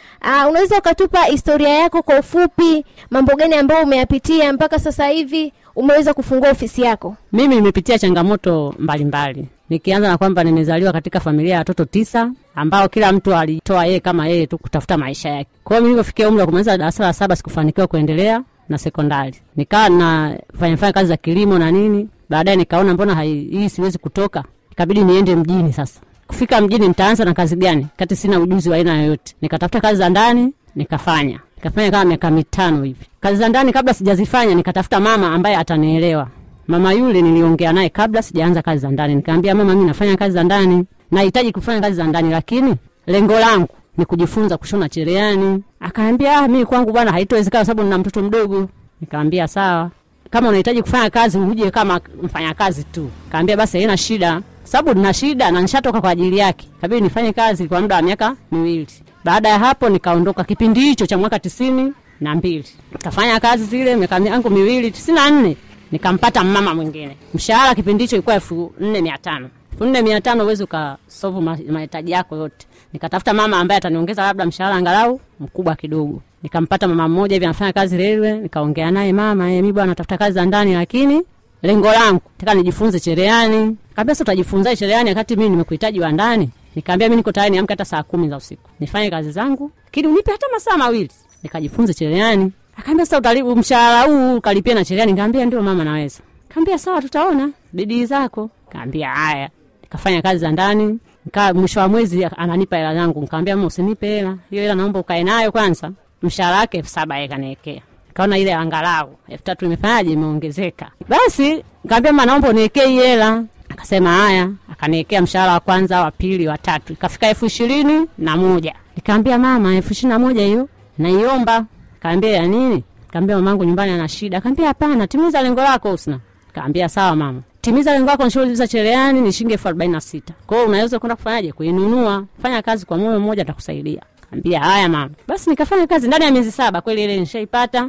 Unaweza 0.51 0.79
ukatupa 0.79 1.25
historia 1.25 1.69
yako 1.69 2.03
kwa 2.03 2.19
ufupi 2.19 2.85
mambo 3.11 3.35
gani 3.37 3.55
ambayo 3.55 3.85
umeyapitia 3.85 4.53
mpaka 4.53 4.79
sasa 4.79 5.07
hivi 5.09 5.53
umeweza 5.77 6.15
kufungua 6.15 6.51
ofisi 6.51 6.83
yako? 6.83 7.17
Mimi 7.33 7.55
nimepitia 7.55 7.99
changamoto 7.99 8.75
mbalimbali. 8.79 9.33
mbali. 9.35 9.49
Nikianza 9.71 10.09
na 10.09 10.19
kwamba 10.19 10.45
nimezaliwa 10.45 10.93
katika 10.93 11.21
familia 11.21 11.53
ya 11.53 11.59
watoto 11.59 11.85
tisa 11.85 12.31
ambao 12.55 12.89
kila 12.89 13.13
mtu 13.13 13.35
alitoa 13.35 13.87
yeye 13.87 14.01
kama 14.01 14.29
yeye 14.29 14.47
tu 14.47 14.59
kutafuta 14.59 14.97
maisha 14.99 15.29
yake. 15.29 15.51
Kwa 15.65 15.77
hiyo 15.77 15.89
nilipofikia 15.89 16.29
umri 16.29 16.41
wa 16.41 16.47
kumaliza 16.47 16.79
darasa 16.79 17.05
la 17.05 17.13
saba 17.13 17.37
sikufanikiwa 17.37 17.87
kuendelea 17.87 18.43
na 18.69 18.79
sekondari. 18.79 19.35
Nikawa 19.57 19.89
nafanya 19.89 20.77
fanya 20.77 20.93
kazi 20.93 21.09
za 21.09 21.17
kilimo 21.17 21.59
na 21.59 21.71
nini. 21.71 22.09
Baadaye 22.31 22.57
nikaona 22.57 22.95
mbona 22.95 23.23
hii 23.23 23.69
siwezi 23.69 23.99
kutoka. 23.99 24.45
Ikabidi 24.73 25.01
niende 25.05 25.37
mjini 25.37 25.73
sasa. 25.73 26.01
Kufika 26.27 26.61
mjini 26.61 26.89
nitaanza 26.89 27.25
na 27.25 27.35
kazi 27.35 27.57
gani? 27.57 27.87
Kati 27.97 28.17
sina 28.17 28.41
ujuzi 28.41 28.71
wa 28.71 28.77
aina 28.77 28.97
yoyote. 29.03 29.35
Nikatafuta 29.43 29.81
kazi 29.81 29.97
za 29.99 30.09
ndani, 30.09 30.53
nikafanya. 30.77 31.41
Nikafanya 31.57 31.91
kama 31.91 32.05
miaka 32.05 32.31
mitano 32.31 32.83
hivi. 32.83 33.07
Kazi 33.21 33.37
za 33.37 33.49
ndani 33.49 33.73
kabla 33.73 33.95
sijazifanya 33.95 34.55
nikatafuta 34.55 35.01
mama 35.01 35.35
ambaye 35.35 35.57
atanielewa. 35.57 36.29
Mama 36.69 36.93
yule 36.93 37.23
niliongea 37.23 37.73
naye 37.73 37.89
kabla 37.89 38.23
sijaanza 38.23 38.63
kazi 38.63 38.83
za 38.83 38.91
ndani. 38.91 39.15
Nikamwambia 39.15 39.55
mama, 39.55 39.75
mimi 39.75 39.87
nafanya 39.87 40.17
kazi 40.17 40.35
za 40.35 40.45
ndani. 40.45 40.85
Nahitaji 41.11 41.53
kufanya 41.53 41.81
kazi 41.81 41.97
za 41.97 42.05
ndani 42.05 42.31
lakini 42.31 42.75
lengo 43.07 43.39
langu 43.41 43.69
ni 43.99 44.05
kujifunza 44.05 44.57
kushona 44.57 44.89
cherehani. 44.89 45.63
Akaambia 45.81 46.39
ah, 46.39 46.49
mimi 46.49 46.65
kwangu 46.67 46.93
bwana 46.93 47.13
haitowezekana 47.13 47.65
sababu 47.65 47.83
nina 47.83 47.99
mtoto 47.99 48.23
mdogo. 48.23 48.69
Nikamwambia 49.01 49.49
sawa. 49.49 49.91
Kama 50.31 50.49
unahitaji 50.49 50.83
kufanya 50.83 51.11
kazi 51.11 51.39
uje 51.39 51.71
kama 51.71 52.01
mfanyakazi 52.23 52.85
tu. 52.85 53.11
Kaambia 53.33 53.57
basi 53.57 53.79
haina 53.79 53.97
shida. 53.97 54.41
Sababu 54.65 54.99
nina 54.99 55.13
shida 55.15 55.51
na 55.51 55.61
nishatoka 55.61 56.01
kwa 56.01 56.11
ajili 56.11 56.39
yake. 56.39 56.69
Kabidi 56.81 57.01
nifanye 57.01 57.33
kazi 57.33 57.69
kwa 57.69 57.81
muda 57.81 57.97
wa 57.97 58.03
miaka 58.03 58.37
miwili. 58.53 58.87
Baada 59.25 59.49
ya 59.49 59.59
hapo 59.59 59.89
nikaondoka 59.89 60.45
kipindi 60.45 60.81
hicho 60.81 61.07
cha 61.07 61.19
mwaka 61.19 61.39
tisini 61.39 61.93
na 62.21 62.35
mbili. 62.35 62.65
kafanya 63.03 63.41
kazi 63.41 63.65
zile 63.65 63.97
miaka 63.97 64.19
yangu 64.19 64.51
miwili 64.51 64.91
tisini 64.91 65.15
na 65.17 65.31
nne 65.31 65.57
nikampata 65.93 66.45
mama 66.45 66.75
mwingine. 66.75 67.17
Mshahara 67.35 67.75
kipindi 67.75 68.05
hicho 68.05 68.17
ilikuwa 68.17 68.35
elfu 68.35 68.73
nne 68.81 69.03
mia 69.03 69.19
tano. 69.19 69.49
Elfu 69.73 69.85
nne 69.85 70.03
mia 70.03 70.21
tano 70.21 70.43
huwezi 70.43 70.63
ukasovu 70.63 71.41
mahitaji 71.43 72.11
yako 72.13 72.37
yote. 72.37 72.67
Nikatafuta 72.93 73.35
mama 73.35 73.59
ambaye 73.61 73.79
ataniongeza 73.79 74.23
labda 74.23 74.47
mshahara 74.47 74.77
angalau 74.77 75.21
mkubwa 75.41 75.75
kidogo. 75.77 76.23
nikampata 76.43 76.89
mama 76.89 77.09
mmoja 77.09 77.35
hivi 77.37 77.45
anafanya 77.45 77.73
kazi 77.73 77.97
relwe, 77.97 78.33
nikaongea 78.33 78.91
naye 78.91 79.13
mama 79.13 79.53
eh, 79.53 79.63
mi 79.65 79.73
bwana 79.73 79.87
natafuta 79.87 80.19
kazi 80.19 80.35
za 80.35 80.45
ndani 80.47 80.75
lakini 80.75 81.23
lengo 81.63 81.93
langu 81.93 82.21
nataka 82.39 82.55
nijifunze 82.55 83.01
cherehani. 83.01 83.77
Kaambia 83.95 84.15
sasa 84.15 84.25
utajifunza 84.25 84.77
cherehani 84.77 85.09
wakati 85.09 85.37
mimi 85.37 85.49
nimekuhitaji 85.51 86.01
wa 86.01 86.13
ndani? 86.13 86.51
Nikaambia 86.77 87.09
mi 87.09 87.17
niko 87.17 87.33
tayari 87.33 87.51
niamke 87.53 87.73
hata 87.73 87.85
saa 87.85 88.03
kumi 88.03 88.29
za 88.29 88.37
usiku. 88.37 88.71
Nifanye 88.81 89.11
kazi 89.11 89.31
zangu. 89.33 89.71
Lakini 89.85 90.09
unipe 90.09 90.33
hata 90.33 90.47
masaa 90.53 90.77
mawili. 90.77 91.11
Nikajifunze 91.43 91.95
cherehani 91.95 92.53
akaambia 92.79 93.07
sasa 93.07 93.19
utalibu 93.19 93.57
mshahara 93.57 94.03
huu 94.03 94.37
ukalipia 94.37 94.75
na 94.75 94.85
sheria. 94.85 95.07
nikaambia 95.07 95.45
ndio 95.45 95.63
mama 95.63 95.85
naweza. 95.85 96.21
Kaambia 96.49 96.79
sawa 96.79 97.03
tutaona 97.03 97.51
bidii 97.73 98.05
zako. 98.07 98.51
Kaambia 98.69 99.09
haya. 99.11 99.51
Nikafanya 99.83 100.23
kazi 100.23 100.39
za 100.41 100.51
ndani. 100.51 100.99
Nika 101.27 101.55
mwisho 101.55 101.81
wa 101.81 101.89
mwezi 101.89 102.25
ananipa 102.25 102.77
hela 102.77 102.95
zangu. 102.95 103.21
Nikaambia 103.21 103.57
mama 103.57 103.67
usinipe 103.67 104.07
hela. 104.07 104.37
Hiyo 104.51 104.63
hela 104.63 104.75
naomba 104.75 105.01
ukae 105.01 105.25
nayo 105.25 105.53
kwanza. 105.53 105.91
Mshahara 106.23 106.57
wake 106.59 106.77
elfu 106.79 106.91
saba 106.91 107.29
kaniwekea 107.29 107.81
kaona 108.15 108.39
ile 108.39 108.55
angalau 108.55 109.17
elfu 109.29 109.45
tatu 109.45 109.65
imefanyaje 109.65 110.13
imeongezeka. 110.13 110.91
Basi 111.09 111.65
nikaambia 111.85 112.13
mama 112.13 112.27
naomba 112.27 112.49
uniwekee 112.49 112.87
hii 112.87 112.99
hela. 112.99 113.45
Akasema 113.69 114.13
haya. 114.13 114.51
Akaniwekea 114.73 115.23
mshahara 115.23 115.53
wa 115.53 115.61
kwanza 115.61 116.01
wa 116.03 116.11
pili 116.11 116.49
wa 116.49 116.59
tatu. 116.59 116.93
Ikafika 116.93 117.29
elfu 117.29 117.47
ishirini 117.47 118.07
na 118.19 118.37
moja. 118.37 118.75
Nikaambia 118.97 119.39
mama 119.39 119.75
elfu 119.77 119.93
ishirini 119.93 120.13
na 120.13 120.19
moja 120.19 120.45
hiyo 120.45 120.69
naiomba 120.99 121.65
kaambia 122.01 122.31
ya 122.31 122.47
nini? 122.47 122.85
Kaambia 123.13 123.37
mamangu 123.37 123.65
nyumbani 123.65 123.93
ana 123.93 124.09
shida. 124.09 124.41
Kaambia 124.41 124.67
hapana 124.67 125.07
timiza 125.07 125.43
lengo 125.43 125.61
lako 125.61 125.91
Husna. 125.91 126.19
kaambia 126.53 126.89
sawa 126.89 127.17
mama. 127.17 127.41
Timiza 127.61 127.93
lengo 127.93 128.07
lako 128.07 128.29
shughuli 128.29 128.55
za 128.55 128.67
cherehani 128.69 129.21
ni 129.21 129.33
shilingi 129.33 129.53
elfu 129.53 129.69
arobaini 129.69 129.93
na 129.93 130.01
sita. 130.01 130.35
Kwao 130.47 130.65
unaweza 130.67 130.99
kwenda 130.99 131.17
kufanyaje? 131.17 131.53
Kuinunua. 131.53 132.25
Fanya 132.43 132.63
kazi 132.63 132.87
kwa 132.87 132.99
moyo 132.99 133.21
mmoja 133.21 133.43
atakusaidia. 133.43 134.03
Kaambia 134.31 134.61
haya 134.61 134.89
mama. 134.89 135.11
Basi 135.29 135.51
nikafanya 135.51 135.87
kazi 135.87 136.09
ndani 136.09 136.25
ya 136.25 136.31
miezi 136.31 136.51
saba. 136.53 136.81
Kweli 136.81 137.05
ile 137.05 137.21
nishaipata. 137.21 137.89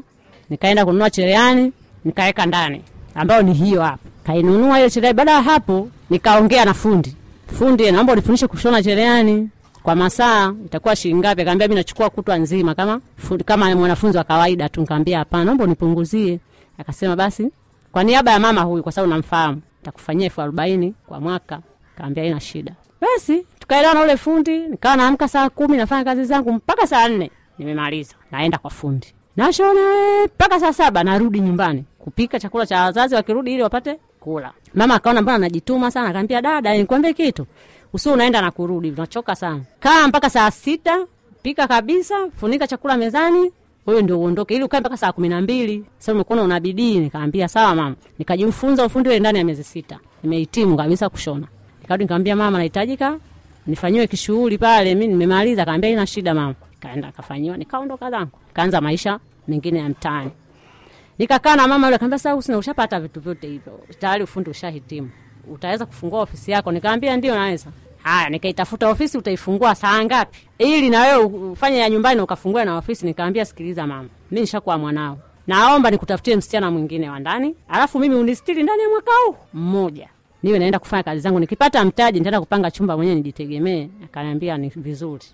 Nikaenda 0.50 0.86
kununua 0.86 1.10
cherehani 1.10 1.72
nikaweka 2.06 2.46
ndani. 2.46 2.82
Ambayo 3.16 3.42
ni 3.42 3.54
hiyo 3.54 3.82
hapa. 3.82 3.98
Kainunua 4.24 4.80
ile 4.80 4.90
cherehani. 4.90 5.18
Baada 5.18 5.32
ya 5.32 5.42
hapo 5.42 5.90
nikaongea 6.10 6.66
na 6.66 6.74
fundi. 6.74 7.16
Fundi 7.60 7.92
naomba 7.92 8.14
unifundishe 8.14 8.48
kushona 8.48 8.84
cherehani 8.84 9.50
kwa 9.90 9.96
masaa 9.96 10.54
itakuwa 10.66 10.96
shilingi 10.96 11.20
ngapi? 11.20 11.42
Akaambia 11.42 11.68
mimi 11.68 11.76
nachukua 11.80 12.10
kutwa 12.10 12.38
nzima. 12.38 12.76
Kama 12.76 13.02
kama 13.46 13.76
mwanafunzi 13.76 14.18
wa 14.18 14.24
kawaida 14.24 14.70
tu 14.70 14.82
Nikamwambia 14.82 15.18
hapana 15.20 15.46
naomba 15.46 15.64
unipunguzie. 15.64 16.40
Akasema 16.78 17.16
basi 17.16 17.52
kwa 17.92 18.04
niaba 18.04 18.32
ya 18.32 18.40
mama 18.40 18.62
huyu 18.62 18.84
kwa 18.84 18.92
sababu 18.92 19.14
namfahamu 19.14 19.62
nitakufanyia 19.80 20.26
elfu 20.26 20.42
arobaini 20.42 20.94
kwa 21.08 21.20
mwaka. 21.20 21.60
Kaambia 21.98 22.24
ina 22.26 22.40
shida. 22.40 22.74
Basi 23.02 23.46
tukaelewa 23.60 23.94
na 23.94 24.02
ule 24.02 24.18
fundi 24.18 24.60
nikawa 24.60 24.96
naamka 24.96 25.28
saa 25.28 25.50
kumi 25.50 25.78
nafanya 25.78 26.04
kazi 26.04 26.26
zangu 26.26 26.52
mpaka 26.54 26.88
saa 26.88 27.08
nne 27.08 27.32
nimemaliza 27.60 28.16
naenda 28.32 28.58
kwa 28.58 28.70
fundi. 28.70 29.08
Nashona 29.38 29.80
mpaka 30.26 30.60
saa 30.60 30.74
saba 30.74 31.04
narudi 31.04 31.40
nyumbani 31.40 31.86
kupika 32.00 32.40
chakula 32.40 32.66
cha 32.66 32.82
wazazi 32.84 33.16
wakirudi 33.16 33.54
ili 33.54 33.64
wapate 33.64 34.00
kula. 34.20 34.52
Mama 34.74 34.96
akaona 34.96 35.22
mbona 35.22 35.38
najituma 35.38 35.92
sana? 35.92 36.10
Akaambia 36.10 36.42
dada 36.42 36.78
nikwambie 36.78 37.14
kitu 37.14 37.46
usi 37.94 38.10
unaenda 38.10 38.42
na 38.42 38.52
kurudi 38.52 38.92
unachoka 38.92 39.36
sana. 39.36 39.62
Kaa 39.80 40.08
mpaka 40.08 40.30
saa 40.30 40.52
sita 40.52 41.06
pika 41.42 41.68
kabisa 41.68 42.30
funika 42.36 42.68
chakula 42.68 42.98
mezani 42.98 43.52
wewe 43.86 44.02
ndio 44.02 44.20
uondoke. 44.20 44.56
Ili 44.56 44.64
ukae 44.64 44.80
mpaka 44.80 44.98
saa 44.98 45.12
kumi 45.12 45.30
na 45.30 45.42
mbili. 45.42 45.86
Sasa 45.98 46.14
umekuona 46.14 46.44
una 46.44 46.60
bidii 46.60 47.00
nikaambia 47.00 47.48
sawa 47.48 47.76
mama. 47.76 47.96
Nikajifunza 48.20 48.86
ufundi 48.86 49.10
ule 49.10 49.20
ndani 49.20 49.38
ya 49.38 49.46
miezi 49.46 49.64
sita. 49.64 50.00
Nimehitimu 50.24 50.78
kabisa 50.78 51.10
kushona. 51.10 51.48
Nikarudi 51.82 52.04
nikamwambia 52.04 52.36
mama 52.36 52.58
nahitajika 52.58 53.18
nifanyiwe 53.68 54.08
kishughuli 54.08 54.58
pale 54.58 54.96
mi 54.96 55.08
nimemaliza. 55.08 55.66
Kaambia 55.66 55.90
ina 55.90 56.08
shida 56.08 56.34
mama. 56.34 56.56
Kaenda 56.80 57.12
kafanyiwa 57.12 57.58
nikaondoka 57.58 58.12
zangu. 58.12 58.32
Kaanza 58.54 58.82
maisha 58.82 59.20
mengine 59.48 59.80
ya 59.80 59.90
mtaani. 59.90 60.32
Nikakaa 61.18 61.56
na 61.56 61.68
mama 61.68 61.88
yule 61.88 61.98
kaambia 61.98 62.20
sasa 62.20 62.36
usina 62.36 62.58
ushapata 62.58 63.00
vitu 63.00 63.20
vyote 63.20 63.48
hivyo. 63.48 63.80
Tayari 64.00 64.24
ufundi 64.24 64.50
ushahitimu 64.50 65.10
utaweza 65.48 65.86
kufungua 65.86 66.22
ofisi 66.22 66.52
yako? 66.52 66.72
Nikaambia 66.72 67.18
ndio 67.18 67.36
naweza. 67.36 67.70
Haya 68.04 68.30
nikaitafuta 68.30 68.90
ofisi 68.90 69.18
utaifungua 69.18 69.76
saa 69.76 70.04
ngapi? 70.06 70.40
Ili 70.58 70.90
na 70.90 71.02
wewe 71.02 71.24
ufanye 71.52 71.78
ya 71.78 71.90
nyumbani 71.90 72.22
ukafungue 72.22 72.66
na 72.66 72.78
ofisi. 72.78 73.06
Nikaambia 73.06 73.46
sikiliza 73.46 73.88
mama 73.88 74.10
mi 74.32 74.40
nishakuwa 74.42 74.78
mwanao. 74.78 75.18
Naomba 75.48 75.92
nikutafutie 75.92 76.36
msichana 76.36 76.72
mwingine 76.72 77.10
wa 77.10 77.20
ndani. 77.20 77.56
Alafu 77.70 78.00
mimi 78.00 78.16
unistiri 78.16 78.64
ndani 78.64 78.82
ya 78.84 78.90
mwaka 78.90 79.12
huu 79.28 79.36
mmoja. 79.54 80.10
Niwe 80.44 80.60
naenda 80.60 80.80
kufanya 80.80 81.04
kazi 81.04 81.22
zangu. 81.22 81.40
Nikipata 81.40 81.86
mtaji 81.86 82.20
nitaenda 82.20 82.40
kupanga 82.40 82.72
chumba 82.72 82.98
mwenyewe 82.98 83.16
nijitegemee. 83.16 83.88
Akaniambia 84.06 84.58
ni 84.58 84.70
vizuri. 84.76 85.26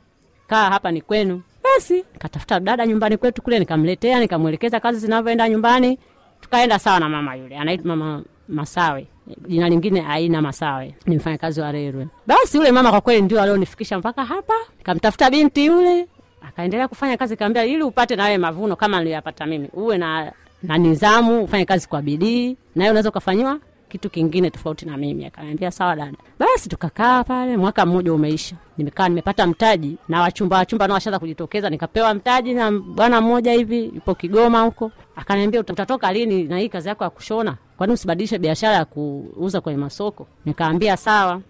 Kaa 0.47 0.69
hapa 0.69 0.91
ni 0.91 1.01
kwenu. 1.01 1.41
Basi 1.63 2.05
nikatafuta 2.13 2.59
dada 2.59 2.85
nyumbani 2.87 3.17
kwetu 3.17 3.41
kule 3.41 3.59
nikamletea 3.59 4.19
nikamwelekeza 4.19 4.79
kazi 4.79 4.99
zinavyoenda 4.99 5.49
nyumbani. 5.49 5.99
Tukaenda 6.41 6.79
sawa 6.79 6.99
na 6.99 7.09
mama 7.09 7.35
yule. 7.35 7.57
Anaitwa 7.57 7.95
mama 7.95 8.23
masawe. 8.47 9.07
Jina 9.47 9.69
lingine 9.69 10.05
aina 10.09 10.41
masawe. 10.41 10.95
Ni 11.05 11.15
mfanyakazi 11.15 11.61
wa 11.61 11.71
rerwe 11.71 12.07
basi 12.27 12.57
yule 12.57 12.71
mama 12.71 12.91
kwa 12.91 13.01
kweli 13.01 13.21
ndio 13.21 13.41
alionifikisha 13.41 13.99
mpaka 13.99 14.25
hapa. 14.25 14.53
Kamtafuta 14.83 15.29
binti 15.29 15.65
yule. 15.65 16.07
Akaendelea 16.47 16.87
kufanya 16.87 17.17
kazi 17.17 17.37
kaambia 17.37 17.65
ili 17.65 17.83
upate 17.83 18.15
nawe 18.15 18.37
mavuno 18.37 18.75
kama 18.75 18.97
niliyoyapata 18.97 19.45
mimi. 19.45 19.69
Uwe 19.73 19.97
na 19.97 20.31
na 20.63 20.77
nizamu 20.77 21.43
ufanye 21.43 21.65
kazi 21.65 21.87
kwa 21.87 22.01
bidii. 22.01 22.57
Nawe 22.75 22.89
unaweza 22.89 23.09
ukafanyiwa 23.09 23.59
kitu 23.89 24.09
kingine 24.09 24.49
tofauti 24.49 24.85
na 24.85 24.97
mimi. 24.97 25.25
Akaniambia 25.25 25.71
sawa 25.71 25.95
dada. 25.95 26.17
Basi 26.39 26.69
tukakaa 26.69 27.23
pale 27.23 27.57
mwaka 27.57 27.85
mmoja 27.85 28.13
umeisha. 28.13 28.55
Nimekaa 28.77 29.09
nimepata 29.09 29.47
mtaji 29.47 29.97
na 30.09 30.21
wachumba 30.21 30.57
wachumba 30.57 30.87
nao 30.87 30.93
washaanza 30.93 31.19
kujitokeza. 31.19 31.69
Nikapewa 31.69 32.13
mtaji 32.13 32.53
na 32.53 32.71
bwana 32.71 33.21
mmoja 33.21 33.51
hivi 33.53 33.85
yupo 33.95 34.15
kigoma 34.15 34.61
huko. 34.61 34.91
Akaniambia 35.15 35.59
utatoka 35.59 36.13
lini 36.13 36.43
na 36.43 36.59
hii 36.59 36.69
kazi 36.69 36.87
yako 36.89 37.03
ya 37.03 37.09
kushona 37.09 37.55
kwani 37.77 37.93
usibadilishe 37.93 38.37
biashara 38.37 38.73
ya 38.75 38.85
kuuza 38.85 39.61
kwenye 39.61 39.77
masoko? 39.79 40.27
Nikaambia 40.45 40.97
sawa. 40.97 41.41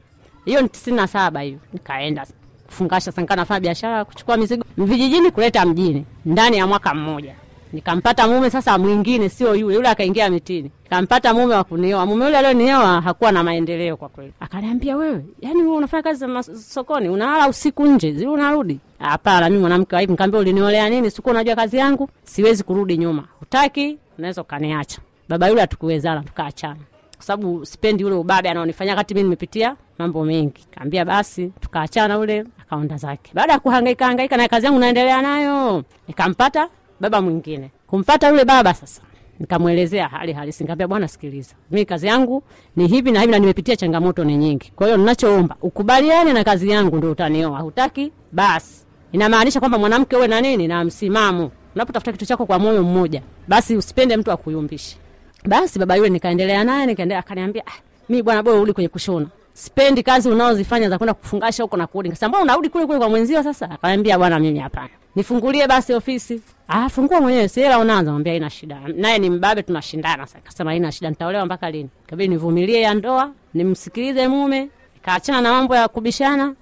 Hiyo 0.45 0.61
ni 0.61 0.69
tisini 0.69 0.95
na 0.97 1.07
saba 1.07 1.41
hiyo 1.41 1.59
nikaenda 1.73 2.25
kufungasha 2.65 3.11
sanka, 3.11 3.35
nafanya 3.35 3.59
biashara 3.59 3.97
ya 3.97 4.05
kuchukua 4.05 4.37
mizigo 4.37 4.63
vijijini 4.77 5.31
kuleta 5.31 5.65
mjini 5.65 6.05
ndani 6.25 6.57
ya 6.57 6.67
mwaka 6.67 6.93
mmoja. 6.93 7.35
Nikampata 7.73 8.27
mume 8.27 8.49
sasa 8.49 8.77
mwingine 8.77 9.29
sio 9.29 9.55
yule 9.55 9.75
yule 9.75 9.89
akaingia 9.89 10.29
mitini. 10.29 10.71
Nikampata 10.83 11.33
mume 11.33 11.55
wa 11.55 11.63
kunioa. 11.63 12.05
Mume 12.05 12.25
yule 12.25 12.37
alionioa 12.37 13.01
hakuwa 13.01 13.31
na 13.31 13.43
maendeleo 13.43 13.97
kwa 13.97 14.09
kweli. 14.09 14.33
Akaniambia 14.39 14.97
wewe 14.97 15.25
yani 15.41 15.61
wewe 15.61 15.75
unafanya 15.75 16.03
kazi 16.03 16.19
za 16.19 16.43
sokoni 16.43 17.09
unalala 17.09 17.47
usiku 17.49 17.85
nje 17.85 18.11
zile 18.13 18.27
unarudi? 18.29 18.79
Hapana 18.99 19.49
mimi 19.49 19.59
mwanamke 19.61 19.95
waipi 19.95 20.11
Nikamwambia 20.11 20.39
uliniolea 20.39 20.89
nini? 20.89 21.11
Sikuwa 21.11 21.33
unajua 21.35 21.55
kazi 21.55 21.77
yangu? 21.77 22.09
Siwezi 22.23 22.63
kurudi 22.63 22.97
nyuma. 22.97 23.23
Hutaki 23.39 23.97
unaweza 24.17 24.41
ukaniacha 24.41 25.01
baba 25.29 25.47
yule 25.47 25.61
hatukuwezana 25.61 26.23
tukaachana 26.23 26.79
kwa 27.15 27.23
sababu 27.25 27.65
sipendi 27.65 28.05
ule 28.05 28.15
ubabe 28.15 28.49
anaonifanyia 28.49 28.95
kati 28.95 29.13
mi 29.13 29.23
nimepitia 29.23 29.75
mambo 29.97 30.25
mengi. 30.25 30.65
Kaambia 30.71 31.05
basi 31.05 31.51
tukaachana 31.59 32.19
ule 32.19 32.45
akaonda 32.61 32.97
zake. 32.97 33.31
Baada 33.33 33.53
ya 33.53 33.59
kuhangaika 33.59 34.05
hangaika 34.05 34.37
na 34.37 34.47
kazi 34.47 34.65
yangu 34.65 34.79
naendelea 34.79 35.21
nayo 35.21 35.83
nikampata 36.07 36.69
baba 36.99 37.21
mwingine. 37.21 37.71
Kumpata 37.87 38.29
yule 38.29 38.45
baba 38.45 38.73
sasa 38.73 39.01
nikamwelezea 39.39 40.07
hali 40.07 40.33
halisi. 40.33 40.63
Nikaambia 40.63 40.87
bwana 40.87 41.07
sikiliza. 41.07 41.55
Mi 41.71 41.85
kazi 41.85 42.07
yangu 42.07 42.43
ni 42.75 42.87
hivi 42.87 43.11
na 43.11 43.19
hivi 43.19 43.31
na 43.31 43.39
nimepitia 43.39 43.75
changamoto 43.75 44.23
ni 44.23 44.37
nyingi. 44.37 44.71
Kwa 44.75 44.87
hiyo 44.87 44.97
ninachoomba 44.97 45.55
ukubaliane 45.61 46.33
na 46.33 46.43
kazi 46.43 46.69
yangu 46.69 46.97
ndo 46.97 47.11
utanioa. 47.11 47.59
Hutaki 47.59 48.11
basi. 48.31 48.85
Inamaanisha 49.11 49.59
kwamba 49.59 49.77
mwanamke 49.77 50.15
uwe 50.15 50.27
na 50.27 50.41
nini? 50.41 50.67
Na 50.67 50.83
msimamo. 50.83 51.51
Unapotafuta 51.75 52.11
kitu 52.11 52.25
chako 52.25 52.45
kwa 52.45 52.59
moyo 52.59 52.83
mmoja 52.83 53.21
basi 53.47 53.75
usipende 53.75 54.17
mtu 54.17 54.31
akuyumbishe 54.31 54.97
basi 55.47 55.79
baba 55.79 55.95
yule 55.95 56.09
nikaendelea 56.09 56.63
naye 56.63 56.85
nikaendelea 56.85 57.19
akaniambia 57.19 57.63
ah, 57.67 57.71
mi 58.09 58.23
bwana 58.23 58.43
bora 58.43 58.55
urudi 58.57 58.73
kwenye 58.73 58.89
kushona. 58.89 59.27
Sipendi 59.53 60.03
kazi 60.03 60.29
unaozifanya 60.29 60.89
za 60.89 60.97
kwenda 60.97 61.13
kufungasha 61.13 61.63
huko 61.63 61.77
na 61.77 61.87
kurudi. 61.87 62.09
Nikasema 62.09 62.29
mbona 62.29 62.43
unarudi 62.43 62.69
kule 62.69 62.85
kule 62.85 62.97
kwa 62.97 63.09
mwenzio 63.09 63.43
sasa? 63.43 63.69
Akamwambia 63.71 64.17
bwana 64.17 64.39
mimi 64.39 64.59
hapana. 64.59 64.89
Nifungulie 65.15 65.67
basi 65.67 65.93
ofisi. 65.93 66.41
Ah 66.67 66.89
fungua 66.89 67.21
mwenyewe 67.21 67.47
si 67.47 67.59
hela 67.59 67.79
unaanza 67.79 68.11
mwambia 68.11 68.33
haina 68.33 68.49
shida. 68.49 68.79
Naye 68.95 69.19
ni 69.19 69.29
mbabe 69.29 69.63
tunashindana 69.63 70.25
sasa. 70.27 70.37
Akasema 70.39 70.69
haina 70.71 70.91
shida 70.91 71.09
nitaolewa 71.09 71.45
mpaka 71.45 71.71
lini? 71.71 71.89
Kabidi 72.07 72.27
nivumilie 72.29 72.81
ya 72.81 72.93
ndoa 72.93 73.31
nimsikilize 73.53 74.27
mume 74.27 74.69
nikaachana 74.95 75.41
na 75.41 75.51
mambo 75.51 75.75
ya 75.75 75.87
kubishana 75.87 76.55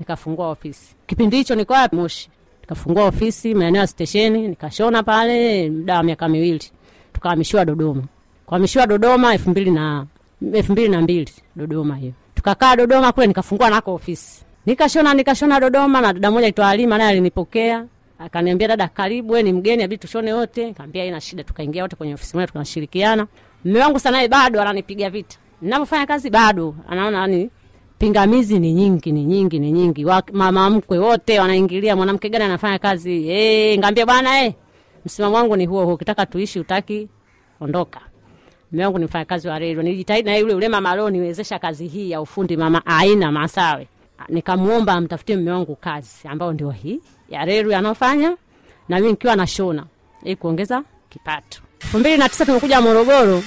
nikafungua 0.00 0.48
ofisi. 0.50 0.94
Kipindi 1.06 1.36
hicho 1.36 1.54
niko 1.54 1.72
wapi? 1.72 1.96
Moshi. 1.96 2.30
Nikafungua 2.60 3.04
ofisi 3.04 3.54
maeneo 3.54 3.80
ya 3.80 3.86
stesheni 3.86 4.48
nikashona 4.48 5.02
pale 5.02 5.70
muda 5.70 5.96
wa 5.96 6.02
miaka 6.02 6.28
miwili. 6.28 6.64
Tukahamishiwa 7.12 7.64
dodoma 7.64 8.02
kuhamishiwa 8.50 8.86
dodoma 8.86 9.32
elfu 9.32 9.50
mbili 9.50 9.70
na 9.70 10.06
elfu 10.52 10.72
mbili 10.72 10.88
na 10.88 11.00
mbili 11.00 11.30
dodoma 11.56 11.96
hiyo. 11.96 12.12
Tukakaa 12.34 12.76
dodoma 12.76 13.12
kule 13.12 13.26
nikafungua 13.26 13.70
nako 13.70 13.94
ofisi. 13.94 14.44
Nikashona 14.66 15.14
nikashona 15.14 15.60
dodoma 15.60 16.00
na 16.00 16.12
dada 16.12 16.30
moja 16.30 16.46
aitwa 16.46 16.66
Halima 16.66 16.98
naye 16.98 17.10
alinipokea. 17.10 17.84
Akaniambia 18.18 18.68
dada 18.68 18.88
karibu 18.88 19.32
we 19.32 19.42
ni 19.42 19.52
mgeni 19.52 19.82
abidi 19.82 20.00
tushone 20.00 20.32
wote. 20.32 20.72
Kaambia 20.72 21.04
ina 21.04 21.20
shida 21.20 21.44
tukaingia 21.44 21.82
wote 21.82 21.96
kwenye 21.96 22.14
ofisi 22.14 22.36
moja 22.36 22.46
tukashirikiana. 22.46 23.26
mme 23.64 23.80
wangu 23.80 23.98
sanaye 23.98 24.28
bado 24.28 24.60
ananipiga 24.62 25.10
vita. 25.10 25.36
Ninavyofanya 25.62 26.06
kazi 26.06 26.30
bado 26.30 26.74
anaona 26.88 27.18
yani 27.20 27.50
pingamizi 27.98 28.58
ni 28.58 28.72
nyingi 28.72 29.12
ni 29.12 29.24
nyingi 29.24 29.58
ni 29.58 29.72
nyingi. 29.72 30.06
Mama 30.32 30.70
mkwe 30.70 30.98
wote 30.98 31.40
wanaingilia 31.40 31.96
mwanamke 31.96 32.28
gani 32.28 32.44
anafanya 32.44 32.78
kazi? 32.78 33.22
Hey, 33.22 33.78
ngambia 33.78 34.06
bwana 34.06 34.32
hey, 34.38 34.50
msimamo 35.06 35.36
wangu 35.36 35.56
ni 35.56 35.66
huo 35.66 35.84
huo 35.84 35.94
ukitaka 35.94 36.26
tuishi 36.26 36.60
utaki 36.60 37.08
ondoka 37.60 38.00
mume 38.72 38.84
wangu 38.84 38.98
ni 38.98 39.04
mfanyakazi 39.04 39.48
wa 39.48 39.58
redio 39.58 39.82
nilijitahidi 39.82 40.30
na 40.30 40.36
yule 40.36 40.52
yule 40.52 40.68
mama 40.68 40.94
leo 40.96 41.10
niwezesha 41.10 41.58
kazi 41.58 41.86
hii 41.88 42.10
ya 42.10 42.20
ufundi 42.20 42.56
mama 42.56 42.86
aina 42.86 43.32
masawe. 43.32 43.88
Nikamwomba 44.28 44.92
amtafutie 44.92 45.36
mume 45.36 45.50
wangu 45.50 45.76
kazi 45.76 46.28
ambayo 46.28 46.52
ndio 46.52 46.70
hii 46.70 47.00
ya 47.28 47.44
redio 47.44 47.76
anaofanya 47.78 48.36
na 48.88 48.96
mimi 48.96 49.10
nikiwa 49.10 49.36
nashona 49.36 49.84
ili 50.22 50.36
kuongeza 50.36 50.82
kipato. 51.08 51.60
Elfu 51.82 51.98
mbili 51.98 52.16
na 52.16 52.28
tisa 52.28 52.46
tumekuja 52.46 52.80
morogoro 52.80 53.42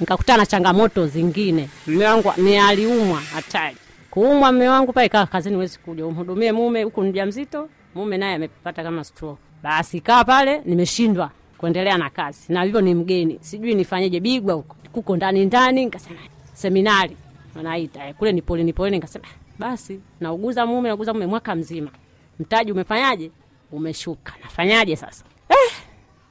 nikakutana 0.00 0.38
na 0.38 0.46
changamoto 0.46 1.06
zingine. 1.06 1.68
Mume 1.86 2.04
wangu 2.06 2.32
ni 2.36 2.58
aliumwa 2.58 3.20
hatari. 3.20 3.76
Kuumwa 4.10 4.52
mume 4.52 4.68
wangu 4.68 4.92
pale 4.92 5.08
kaa 5.08 5.26
kazini 5.26 5.54
huwezi 5.54 5.78
kuja. 5.78 6.06
Umhudumie 6.06 6.52
mume 6.52 6.82
huku 6.82 7.02
ni 7.02 7.10
mjamzito 7.10 7.68
mume 7.94 8.18
naye 8.18 8.34
amepata 8.34 8.82
kama 8.82 9.04
stroke. 9.04 9.40
Basi 9.62 10.00
kaa 10.00 10.24
pale 10.24 10.62
nimeshindwa 10.64 11.30
kuendelea 11.58 11.98
na 11.98 12.10
kazi. 12.10 12.52
Na 12.52 12.62
hivyo 12.62 12.80
ni 12.80 12.94
mgeni. 12.94 13.38
Sijui 13.40 13.74
nifanyeje. 13.74 14.20
Bigwa 14.20 14.54
huko. 14.54 14.76
Kuko 14.92 15.16
ndani 15.16 15.44
ndani 15.44 15.84
nikasema 15.84 16.18
seminari. 16.52 17.16
Wanaita 17.56 18.08
eh, 18.08 18.14
kule 18.14 18.32
ni 18.32 18.42
poleni 18.42 18.72
poleni 18.72 18.96
nikasema 18.96 19.24
basi 19.58 20.00
nauguza 20.20 20.66
mume 20.66 20.88
nauguza 20.88 21.12
mume 21.12 21.26
mwaka 21.26 21.54
mzima. 21.54 21.90
Mtaji 22.40 22.72
umefanyaje? 22.72 23.30
Umeshuka. 23.72 24.32
Nafanyaje 24.42 24.96
sasa? 24.96 25.24
Eh, 25.48 25.72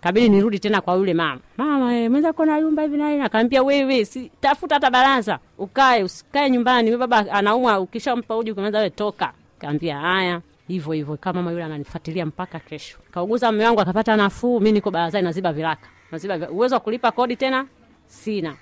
kabidi 0.02 0.30
nirudi 0.30 0.60
tena 0.60 0.82
kwa 0.82 0.96
yule 0.96 1.14
mama. 1.14 1.42
Mama 1.58 1.96
eh, 1.96 2.12
mweza 2.12 2.34
kuona 2.34 2.58
yumba 2.58 2.82
hivi 2.84 2.98
na 2.98 3.26
akaambia 3.26 3.64
wewe 3.64 4.06
si 4.06 4.32
tafuta 4.42 4.76
hata 4.76 4.92
baraza. 4.92 5.40
Ukae 5.58 6.04
usikae 6.04 6.50
nyumbani. 6.50 6.98
Baba 6.98 7.18
anaumwa. 7.32 7.80
Ukishampa 7.80 8.38
uji 8.38 8.54
kumeza 8.54 8.78
wewe 8.78 8.90
toka. 8.90 9.34
Kaambia 9.60 10.00
haya 10.00 10.42
hivyo 10.68 10.94
hivyo. 10.94 11.18
Kama 11.18 11.40
mama 11.42 11.52
yule 11.52 11.64
ananifuatilia 11.64 12.26
mpaka 12.26 12.60
kesho. 12.60 12.98
Kauguza 13.12 13.52
mume 13.52 13.66
wangu 13.66 13.82
akapata 13.82 14.16
nafuu 14.16 14.60
mimi 14.60 14.72
niko 14.72 14.92
barazani 14.92 15.24
naziba 15.26 15.54
viraka. 15.54 15.88
Naziba 16.12 16.50
uwezo 16.50 16.76
wa 16.76 16.80
kulipa 16.82 17.12
kodi 17.12 17.36
tena? 17.36 17.66
Sina. 18.06 18.56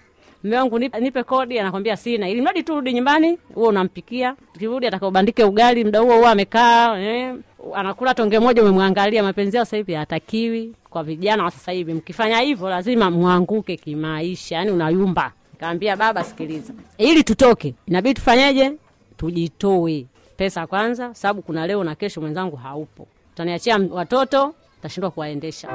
Mume 0.44 0.58
wangu 0.58 0.80
nipe, 0.80 1.00
nipe 1.00 1.24
kodi 1.24 1.60
anakwambia 1.60 1.98
sina. 1.98 2.30
Ili 2.30 2.42
mradi 2.42 2.64
tu 2.64 2.76
rudi 2.76 2.94
nyumbani 2.94 3.38
wewe 3.56 3.68
unampikia. 3.70 4.36
Kirudi 4.60 4.88
atakaobandike 4.88 5.44
ugali 5.44 5.84
muda 5.84 6.00
huo 6.00 6.18
huo 6.18 6.28
amekaa 6.28 7.00
eh, 7.00 7.36
anakula 7.76 8.14
tonge 8.14 8.40
moja 8.40 8.62
umemwangalia. 8.62 9.24
Mapenzi 9.24 9.58
yao 9.58 9.66
sasa 9.66 9.78
hivi 9.78 9.94
hatakiwi 9.94 10.74
kwa 10.90 11.04
vijana 11.04 11.44
wa 11.44 11.52
sasa 11.52 11.72
hivi 11.72 11.94
mkifanya 11.94 12.40
hivyo 12.40 12.70
lazima 12.70 13.12
mwanguke 13.12 13.78
kimaisha. 13.78 14.56
Yani 14.56 14.72
unayumba. 14.72 15.32
Kaambia 15.60 15.96
baba 15.96 16.24
sikiliza. 16.24 16.74
Ili 16.98 17.24
tutoke 17.24 17.76
inabidi 17.88 18.14
tufanyeje? 18.14 18.72
Tujitoe 19.18 20.06
pesa 20.38 20.68
kwanza 20.68 21.14
sababu 21.16 21.42
kuna 21.42 21.68
leo 21.68 21.84
na 21.84 21.96
kesho 21.96 22.22
mwenzangu 22.22 22.56
haupo. 22.56 23.08
Utaniachia 23.34 23.80
watoto 23.92 24.54
tashindwa 24.82 25.12
kuwaendesha. 25.12 25.68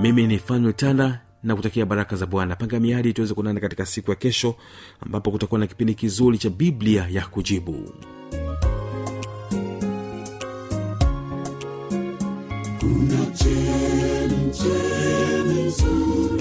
Mimi 0.00 0.26
ni 0.26 0.38
Fanyo 0.38 0.72
tanda 0.72 1.20
na 1.42 1.56
kutakia 1.56 1.86
baraka 1.86 2.16
za 2.16 2.26
bwana. 2.26 2.56
Panga 2.56 2.80
miadi 2.80 3.12
tuweze 3.12 3.34
kuonana 3.34 3.60
katika 3.60 3.86
siku 3.86 4.10
ya 4.10 4.16
kesho 4.16 4.54
ambapo 5.00 5.30
kutakuwa 5.30 5.60
na 5.60 5.66
kipindi 5.66 5.94
kizuri 5.94 6.38
cha 6.38 6.50
biblia 6.50 7.06
ya 7.10 7.26
kujibu. 7.26 7.92
Kuna 12.80 13.26
chemchemi 13.36 14.42
nzuri 15.66 16.31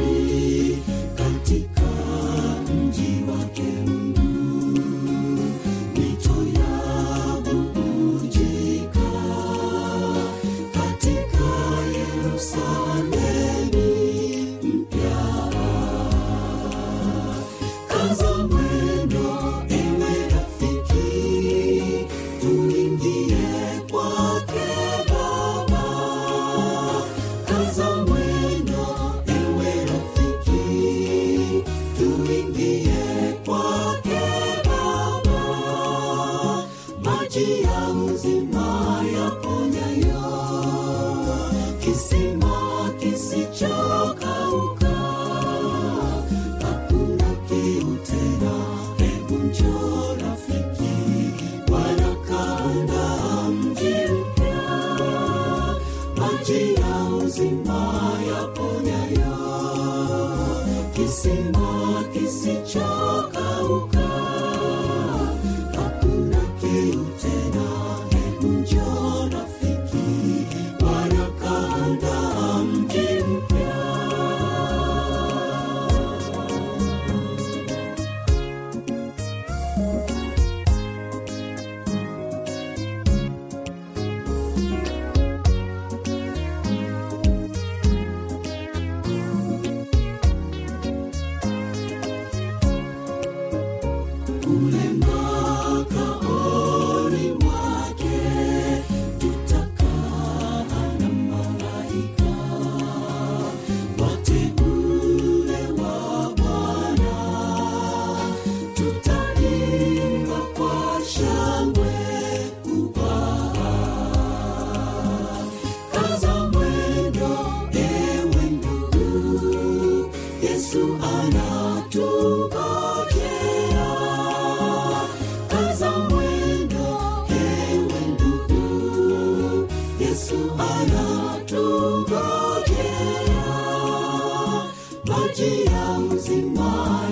Maji 135.11 135.65
ya 135.65 135.99
uzima 136.15 136.71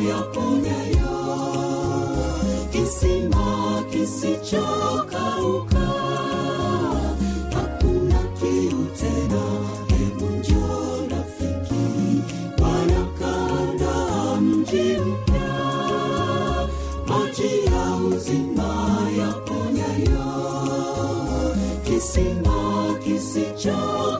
yaponyayo, 0.09 1.17
kisima 2.71 3.83
kisichokauka. 3.91 5.87
Hakuna 7.53 8.19
kiu 8.39 8.85
tena, 8.99 9.43
hebu 9.87 10.25
njoo 10.25 11.07
rafiki, 11.11 12.21
Bwana 12.57 13.01
kaandaa 13.19 14.35
mji 14.41 14.81
mpya, 14.97 15.49
maji 17.07 17.65
ya 17.65 17.95
uzima 18.15 18.71
yaponyayo, 19.17 20.25
kisima 21.83 22.59
kisichokauka, 23.03 24.18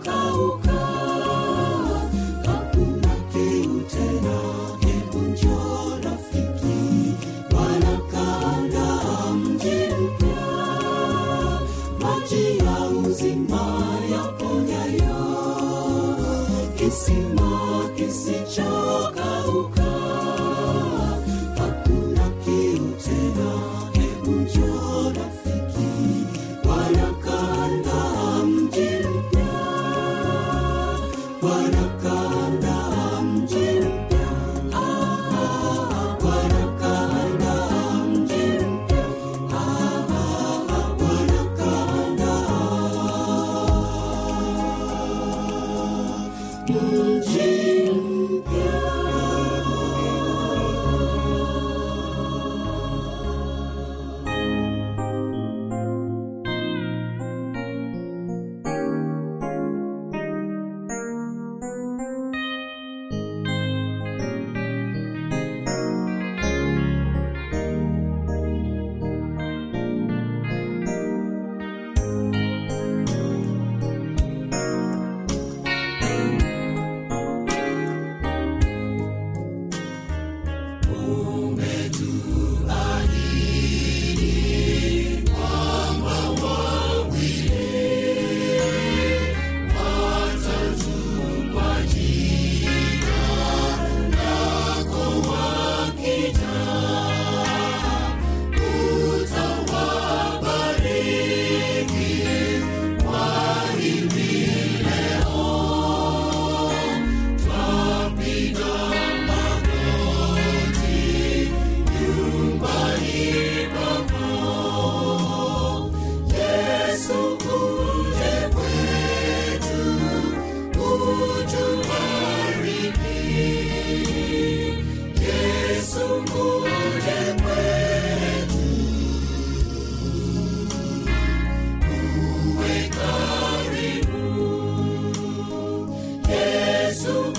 Yesu, 137.00 137.32